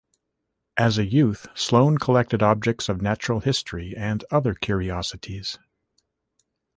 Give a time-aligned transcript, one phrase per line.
[0.77, 5.59] As a youth, Sloane collected objects of natural history and other curiosities.